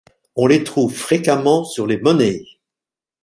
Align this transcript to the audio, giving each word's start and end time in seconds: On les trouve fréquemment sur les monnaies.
On 0.35 0.47
les 0.47 0.63
trouve 0.63 0.95
fréquemment 0.95 1.63
sur 1.63 1.85
les 1.85 1.97
monnaies. 1.99 2.43